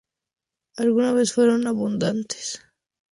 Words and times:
Alguna 0.77 1.13
vez 1.13 1.31
fueron 1.31 1.67
abundantes. 1.67 2.63